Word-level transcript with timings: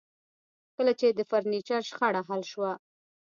کله 0.75 0.91
چې 0.99 1.07
د 1.11 1.19
فرنیچر 1.29 1.81
شخړه 1.89 2.21
حل 2.27 2.41
شوه 2.51 2.71